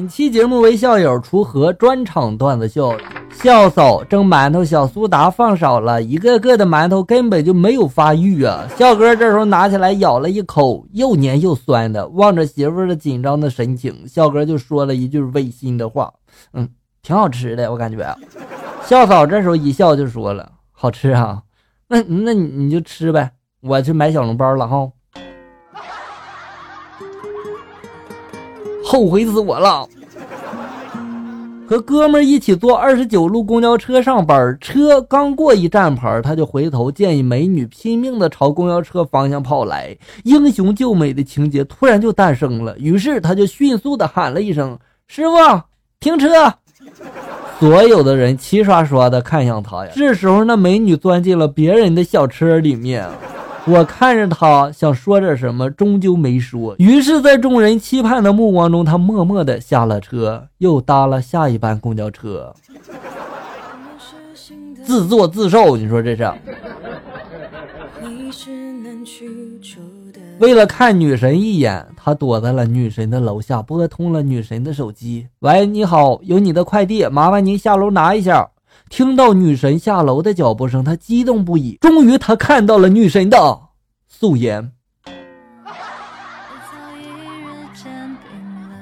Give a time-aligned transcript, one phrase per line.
[0.00, 2.96] 本期节目为校友锄禾专场段子秀。
[3.32, 8.66] 校嫂蒸馒头，小苏打放少了，一个个的馒头根本就没有发育啊！
[8.78, 16.10] 校哥这时候拿起来咬了一口，又黏又酸的，望着媳妇儿的紧张的神情，校哥就说了一句违心的话
[16.54, 16.66] ：“嗯，
[17.02, 18.16] 挺好吃的，我感觉。”
[18.88, 21.42] 校嫂这时候一笑就说了：“好吃啊，
[21.88, 24.90] 那那你你就吃呗，我去买小笼包了哈。”
[28.90, 29.88] 后悔死我了！
[31.64, 42.76] 和哥们儿一起坐二十九路公交车上班，车刚过一站牌，他就回头见一美女拼命的朝公交车方向跑来，英雄救美的情节突然就诞生了。
[42.78, 44.76] 于是他就迅速的喊了一声
[45.06, 45.36] ：“师傅，
[46.00, 46.52] 停车！”
[47.60, 49.92] 所有的人齐刷刷的看向他呀。
[49.94, 53.06] 这时候，那美女钻进了别人的小车里面。
[53.66, 56.74] 我看着他，想说点什么，终究没说。
[56.78, 62.52] 于是，在众人期盼的目光中，他默默的下了车，又搭了下一班公交车。
[64.82, 66.32] 自作自受，你说这是？
[70.38, 75.28] 为了看女神一眼，他躲在了女神的楼下，拨通了女神的手机。
[75.40, 78.48] 喂，你好，有你的快递，麻烦您下楼拿一下。
[78.90, 81.78] 听到女神下楼的脚步声，他激动不已。
[81.80, 83.60] 终于，他看到了女神的
[84.08, 84.72] 素颜。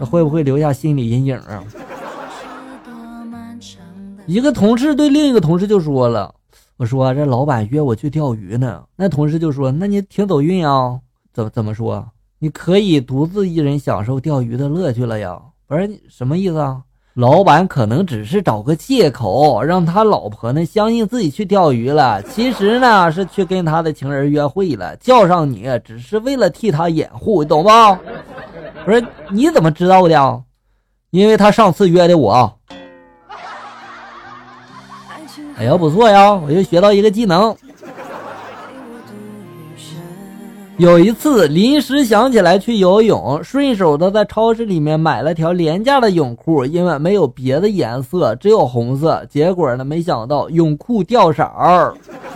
[0.00, 1.62] 会不会留下心理阴影啊？
[4.26, 6.34] 一个同事对另一个同事就说了
[6.76, 10.98] ：“我说这老板约我去钓鱼呢。”那同事就说：“那你挺走运啊？
[11.32, 12.04] 怎么怎么说？
[12.40, 15.40] 你可以独自一人享受钓鱼的乐趣了呀？
[15.68, 16.82] 不是什么意思啊？”
[17.14, 27.68] 老板可能只是找个借口，让他老婆呢相信自己去钓鱼了，其实呢是去跟他的情人约会了，叫上你只是为了替他掩护，懂不？
[28.86, 30.42] 不是你怎么知道的？
[31.10, 32.58] 因为他上次约的我。
[35.56, 37.54] 哎呀，不错呀，我又学到一个技能。
[40.78, 49.24] 有一次临时想起来去游泳，顺手的在超市里面买了条廉价的泳裤，因为没有别的颜色，只有红色。
[49.28, 51.94] 结果呢，没想到泳裤掉色儿。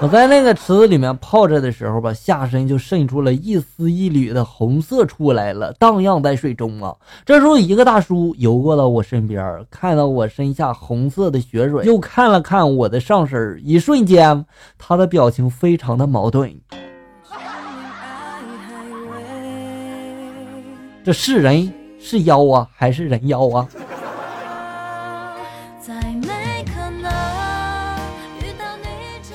[0.00, 6.94] 我在那个池子里面泡着的时候吧，下身就渗出了一丝一缕的红色出来了，荡漾在水中啊。
[7.24, 14.44] 这时候一个大叔游过了我身边，看到我身下红色的血水，又看了看我的上身，一瞬间
[14.76, 16.54] 他的表情非常的矛盾。
[21.08, 23.66] 这是人是妖啊，还是人妖啊？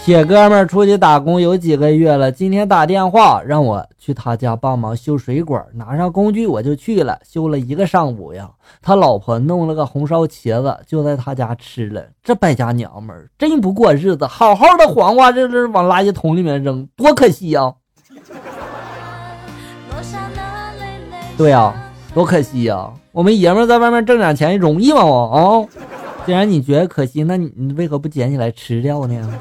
[0.06, 8.51] 铁哥们出去打工有几个月了，今天打电话让我去他家帮忙修水管，拿上工具我就去了，修了一个上午呀。
[8.79, 12.06] 他老婆弄了个红烧茄子，就在他家吃了。
[12.22, 17.73] 这败家娘们儿真不过日子，好好的黄瓜这这往垃圾桶里面扔，多可惜呀！
[21.35, 21.73] 对呀，
[22.13, 22.89] 多可惜呀！
[23.11, 25.03] 我们爷们在外面挣点钱容易吗？
[25.03, 25.67] 我啊，
[26.25, 29.33] 既然你觉得可惜，那你你为何不捡起来吃掉呢？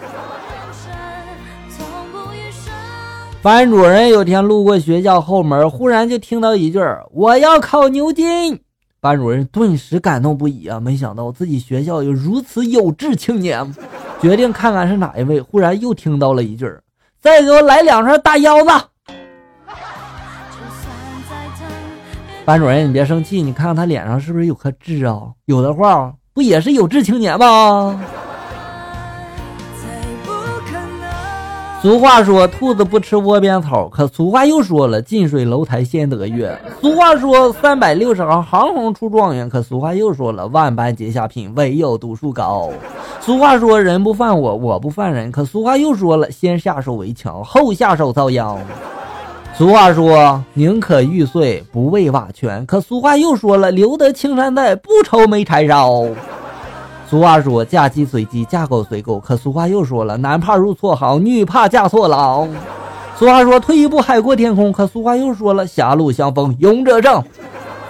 [3.42, 6.78] 班主任有天路过学校后门，忽然就听到一句
[7.12, 8.60] “我要考牛津”，
[9.00, 10.80] 班主任顿时感动不已啊！
[10.80, 13.74] 没想到自己学校有如此有志青年，
[14.20, 15.40] 决定看看是哪一位。
[15.40, 16.66] 忽然又听到了一句
[17.20, 18.70] ：“再给我来两串大腰子。”
[22.44, 25.22] 班主任，你别生气，你看看他脸上是不是有颗痣啊？
[25.44, 28.00] 有的话，不也是有志青年吗？
[31.80, 36.56] 俗话说，兔子不吃窝边草，可俗话又说了，近水楼台先得月。
[36.80, 39.48] 俗话说，三百六十行，行行出状元。
[39.48, 42.70] 可俗话又说了，万般皆下品，唯有读书高。
[43.20, 45.30] 俗话说，人不犯我，我不犯人。
[45.30, 48.58] 可俗话又说了，先下手为强，后下手遭殃。
[49.54, 56.06] 俗话说：“宁可玉碎，不为瓦全。”可俗话又说了：“留得青山在，不愁没柴烧。”
[57.08, 62.48] 俗话说：“嫁鸡随鸡，嫁狗随狗。”可俗话又说了：“男怕入错行，女怕嫁错郎。”
[63.18, 67.22] 俗话说：“退一步海阔天空。”可俗话又说了：“狭路相逢勇者胜。”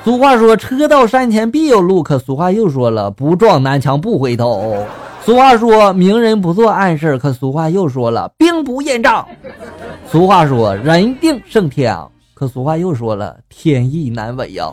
[0.04, 4.75] 俗话说：“车到山前必有路。”可俗话又说了：“不撞南墙不回头。”
[5.24, 9.24] 俗话说：“明人不做暗事。”可俗话又说了：“兵不厌诈。”
[10.10, 11.96] 俗话说：“人定胜天。”
[12.34, 14.69] 可俗话又说了：“天意难违呀。”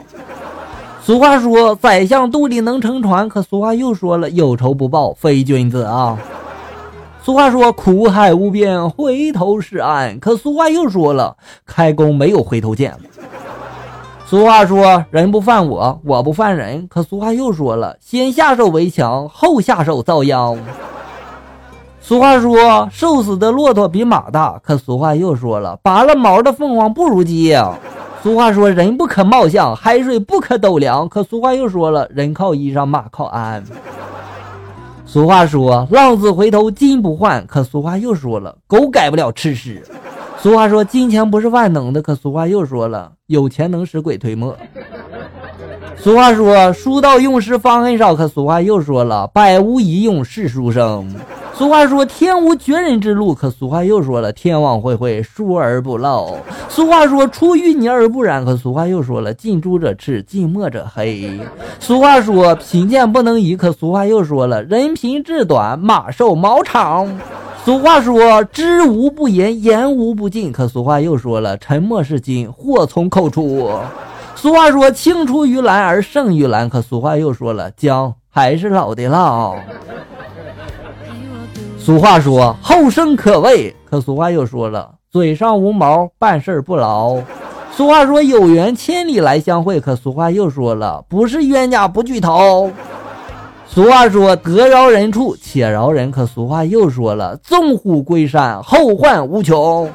[1.06, 6.18] 俗话说：“宰相肚里能撑船。”可俗话又说了：“有仇不报非君子啊。”
[7.22, 12.95] 俗话说：“苦海无边，回头是岸。”可俗话又说了：“开弓没有回头箭。”
[14.30, 16.88] 俗话说，人不犯我，我不犯人。
[16.88, 20.56] 可俗话又说了，先下手为强，后下手遭殃。
[22.00, 24.62] 俗话说，瘦死的骆驼比马大。
[24.64, 27.58] 可俗话又说了，拔了毛的凤凰不如鸡。
[28.22, 31.10] 俗话说，人不可貌相，海水不可斗量。
[31.10, 33.64] 可俗话又说了，人靠衣裳，马靠鞍。
[35.08, 37.44] 俗话说，浪子回头金不换。
[37.48, 39.84] 可俗话又说了，狗改不了吃屎。
[40.42, 42.02] 俗话说，金钱不是万能的。
[42.02, 44.56] 可俗话又说了，有钱能使鬼推磨。
[46.02, 48.16] 俗话说，书到用时方恨少。
[48.16, 51.14] 可俗话又说了，百无一用是书生。
[51.54, 53.34] 俗话说，天无绝人之路。
[53.34, 56.38] 可俗话又说了，天网恢恢，疏而不漏。
[56.70, 58.46] 俗话说，出淤泥而不染。
[58.46, 61.38] 可俗话又说了，近朱者赤，近墨者黑。
[61.82, 63.58] 俗话说，贫贱不能移。
[63.58, 67.20] 可俗话又说了，人贫志短，马瘦毛长。
[67.69, 70.51] 俗话说，知无不言，言无不尽。
[70.51, 73.69] 可俗话又说了，沉默是金，祸从口出。
[74.33, 76.68] 俗话说，青出于蓝而胜于蓝。
[76.68, 79.54] 可俗话又说了，姜还是老的辣。
[81.77, 83.75] 俗话说，后生可畏。
[83.88, 87.21] 可俗话又说了，嘴上无毛，办事不牢。
[87.71, 89.80] 俗话说，有缘千里来相会。
[89.80, 92.71] 可俗话又说了，不是冤家不聚头。
[93.71, 96.10] 俗话说，得饶人处且饶人。
[96.10, 99.88] 可俗话又说了，纵虎归山，后患无穷。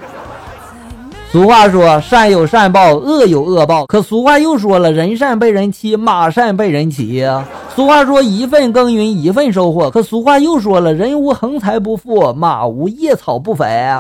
[1.32, 3.84] 俗话说，善有善报，恶有恶报。
[3.86, 7.26] 可俗话又说了，人善被人欺，马善被人骑。
[7.74, 9.90] 俗话说，一份耕耘一份收获。
[9.90, 13.92] 可俗话又说了，人无横财不富，马无夜草不肥。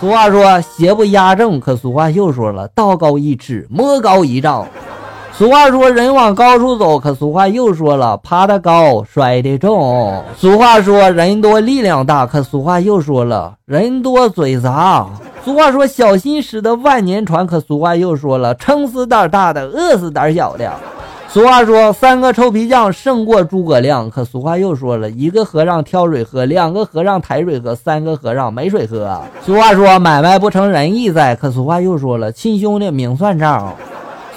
[0.00, 1.60] 俗话说，邪不压正。
[1.60, 4.66] 可俗话又说了，道高一尺，魔高一丈。
[5.38, 6.98] 俗话说，人往高处走。
[6.98, 10.20] 可俗话又说了，爬得高，摔得重。
[10.36, 12.26] 俗话说，人多力量大。
[12.26, 15.06] 可俗话又说了，人多嘴杂。
[15.44, 17.46] 俗话说，小心驶得万年船。
[17.46, 20.72] 可俗话又说了，撑死胆大的，饿死胆小的。
[21.28, 24.10] 俗话说，三个臭皮匠胜过诸葛亮。
[24.10, 29.16] 可俗话又说了，一个和尚挑水喝，两个和尚抬水喝，三个和尚没水喝。
[29.46, 31.36] 俗话说，买卖不成仁义在。
[31.36, 33.72] 可俗话又说了，亲兄弟明算账。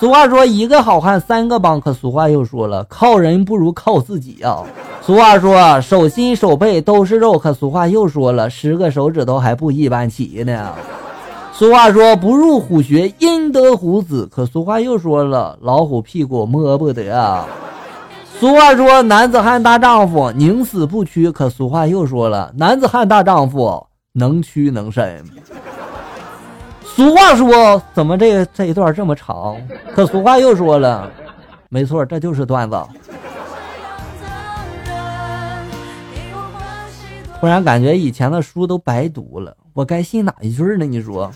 [0.02, 1.80] 俗话说，一个好汉三个帮。
[1.80, 4.64] 可俗话又说了，靠人不如靠自己啊。
[5.00, 7.38] 俗话说，手心手背都是肉。
[7.38, 10.74] 可俗话又说了，十个手指头还不一般齐呢。
[11.54, 14.28] 俗话说，不入虎穴，焉得虎子。
[14.32, 17.46] 可俗话又说了，老虎屁股摸不得啊。
[18.40, 21.30] 俗话说，男子汉大丈夫，宁死不屈。
[21.32, 25.24] 可俗话又说了，男子汉大丈夫，能屈能伸。
[26.96, 29.56] 俗话说，怎么这个这一段这么长？
[29.94, 31.10] 可俗话又说了，
[31.70, 32.78] 没错，这就是段子。
[37.40, 40.86] 突然感觉以前的书都白读了，我该信哪一句呢？
[40.86, 41.32] 你说？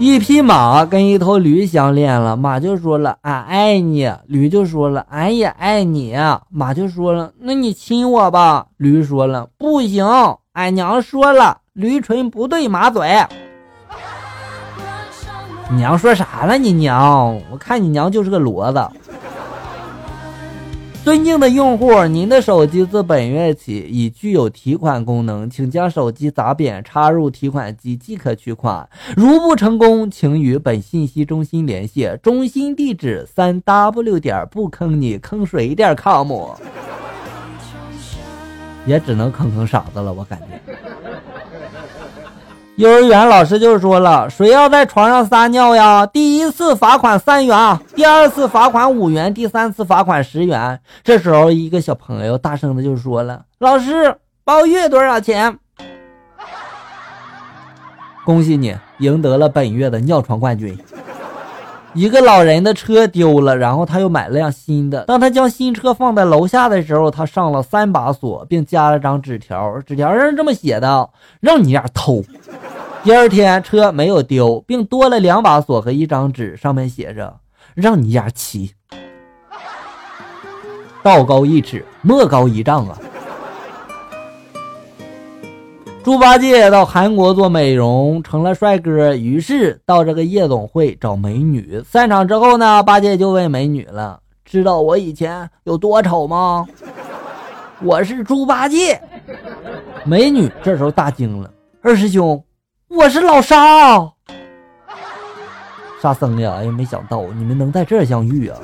[0.00, 6.16] 一匹马跟一头驴相恋了，马就说了：“俺爱你。”驴就说了：“俺也爱你。”
[6.50, 10.06] 马就说了：“那你亲我吧。”驴说了：“不行，
[10.52, 13.08] 俺娘说了，驴唇不对马嘴。”
[15.74, 16.56] 娘说啥了？
[16.56, 17.36] 你娘？
[17.50, 19.07] 我看你娘就是个骡子。
[21.04, 28.86] 尊敬的用户，您的手机自本月起已具有提款功能，请将手机砸扁，插入提款机即可取款。
[29.16, 36.30] 如不成功，请与本信息中心联系，中心地址三 w 点不坑你坑谁点 com。
[38.84, 40.57] 也只能坑坑傻子了，我感觉。
[42.78, 46.06] 幼儿园老师就说了：“谁要在床上撒尿呀？
[46.06, 55.58] 第一次罚款三元，第二次罚款五元，第三次罚款十元。”这时候，一个小朋友大声的就说了：“老师，包月多少钱？”
[58.24, 60.78] 恭喜你赢得了本月的尿床冠军。
[61.94, 65.04] 一个老人的车丢了，然后他又买了辆新的。
[65.04, 71.08] 当他将新车放在楼下的时候，他上了三把锁，并加了张纸条，纸条上这么写的
[71.40, 72.22] ：“让你丫偷。”
[73.02, 77.36] 第二天车没有丢，并多了两把锁和一张纸，上面写着
[77.74, 78.72] “让你丫骑”。
[81.02, 82.98] 道高一尺，魔高一丈啊！
[86.08, 91.82] 猪八戒到韩国做美容，成了帅哥，于是到这个夜总会找美女。
[91.84, 96.66] 散场之后呢，八戒就问美女了：“知道我以前有多丑吗？”
[97.84, 98.98] 我是猪八戒。
[100.06, 101.50] 美女这时候大惊了
[101.84, 102.42] ：“二师兄。”
[102.88, 104.10] 我是老沙，
[106.00, 106.54] 沙僧呀！
[106.56, 108.58] 哎呀，没想到你们能在这儿相遇啊！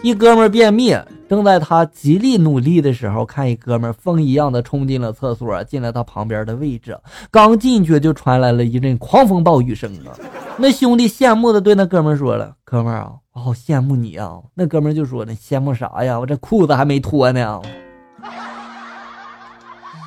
[0.00, 0.96] 一哥们便秘，
[1.30, 6.98] 正在他极力努力的时候，看一哥们风一样的冲进了厕所，进了他旁边的位置。
[7.30, 10.10] 刚进去就传来了一阵狂风暴雨声啊！
[10.56, 16.18] 那兄弟羡慕的对那哥们说了：“哥们啊，我好羡慕你啊！”那哥们就说了：“羡慕啥呀？
[16.18, 17.62] 我这裤子还没脱呢。”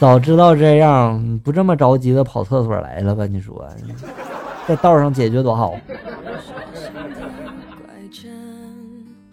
[0.00, 3.26] 早知道这样，不这么着急的跑厕所来了吧？
[3.26, 3.68] 你说，
[4.66, 5.74] 在道上解决多好。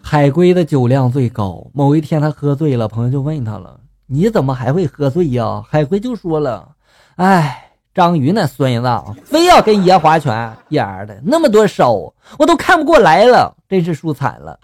[0.08, 1.66] 海龟的酒量最高。
[1.74, 6.76] 某一天，他喝醉了，朋友就问他了：“你怎么还会喝醉呀？”海龟就说了
[7.18, 8.88] ：“哎，章鱼那孙子
[9.24, 14.56] 非要跟爷划拳，丫的那么多手，我都看不过来了，真是输惨了。”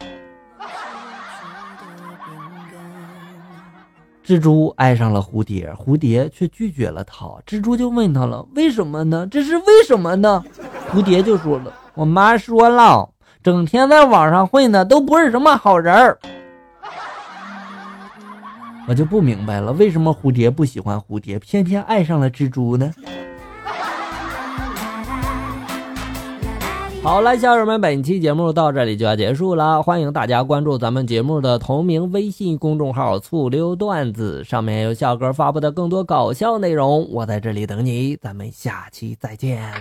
[4.24, 7.26] 蜘蛛爱上了蝴蝶，蝴蝶却拒绝了他。
[7.44, 9.26] 蜘蛛就问他了：“为什么呢？
[9.28, 10.44] 这是为什么呢？”
[10.94, 13.08] 蝴蝶就说了：“我妈说了。”
[13.42, 16.16] 整天在网上混的都不是什么好人儿，
[18.86, 22.92] 我就不明白了，为什么蝴蝶不喜欢蝴蝶，偏偏爱上了蜘蛛呢？
[27.02, 39.72] 好了，小友们，本期节目到这里就要结束了，欢迎大家关注咱们节目的同名微信公众号“醋溜段子”，上面有笑哥发布的更多搞笑内容，我在这里等你，咱们下期再见。